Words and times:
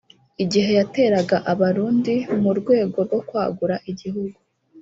igihe 0.43 0.71
yateraga 0.79 1.35
Abarundi 1.51 2.15
mu 2.41 2.51
rwego 2.59 2.97
rwo 3.07 3.19
kwagura 3.27 3.75
igihugu 3.91 4.39